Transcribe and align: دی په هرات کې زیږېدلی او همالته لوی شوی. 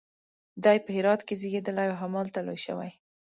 دی 0.63 0.77
په 0.85 0.89
هرات 0.97 1.21
کې 1.27 1.33
زیږېدلی 1.41 1.87
او 1.89 1.95
همالته 2.03 2.39
لوی 2.47 2.59
شوی. 2.65 2.91